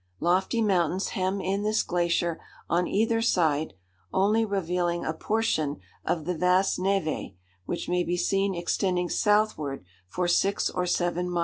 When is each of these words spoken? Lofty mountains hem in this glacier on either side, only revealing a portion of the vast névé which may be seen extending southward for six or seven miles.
Lofty 0.19 0.63
mountains 0.63 1.09
hem 1.09 1.39
in 1.39 1.61
this 1.61 1.83
glacier 1.83 2.41
on 2.67 2.87
either 2.87 3.21
side, 3.21 3.75
only 4.11 4.43
revealing 4.43 5.05
a 5.05 5.13
portion 5.13 5.79
of 6.03 6.25
the 6.25 6.33
vast 6.35 6.79
névé 6.79 7.35
which 7.67 7.87
may 7.87 8.03
be 8.03 8.17
seen 8.17 8.55
extending 8.55 9.09
southward 9.09 9.85
for 10.07 10.27
six 10.27 10.71
or 10.71 10.87
seven 10.87 11.29
miles. 11.29 11.39